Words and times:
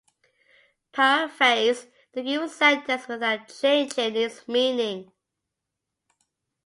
paraphrase 0.91 1.85
the 2.13 2.23
given 2.23 2.49
sentence 2.49 3.07
without 3.07 3.47
changing 3.47 4.15
its 4.15 4.47
meaning. 4.47 5.11